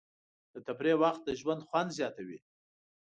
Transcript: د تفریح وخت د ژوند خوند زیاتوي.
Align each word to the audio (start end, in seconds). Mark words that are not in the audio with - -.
د 0.53 0.55
تفریح 0.67 0.95
وخت 1.03 1.21
د 1.25 1.29
ژوند 1.39 1.65
خوند 1.67 1.89
زیاتوي. 1.97 2.39